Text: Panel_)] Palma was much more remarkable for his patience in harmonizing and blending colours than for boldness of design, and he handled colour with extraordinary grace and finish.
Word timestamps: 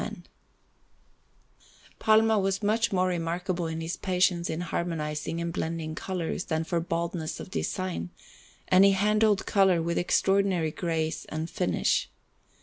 Panel_)] 0.01 0.23
Palma 1.99 2.39
was 2.39 2.63
much 2.63 2.91
more 2.91 3.07
remarkable 3.07 3.67
for 3.69 3.75
his 3.77 3.97
patience 3.97 4.49
in 4.49 4.61
harmonizing 4.61 5.39
and 5.39 5.53
blending 5.53 5.93
colours 5.93 6.45
than 6.45 6.63
for 6.63 6.79
boldness 6.79 7.39
of 7.39 7.51
design, 7.51 8.09
and 8.67 8.83
he 8.83 8.93
handled 8.93 9.45
colour 9.45 9.79
with 9.79 9.99
extraordinary 9.99 10.71
grace 10.71 11.25
and 11.25 11.51
finish. 11.51 12.09